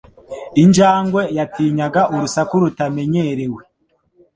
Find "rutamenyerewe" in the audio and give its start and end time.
2.63-3.61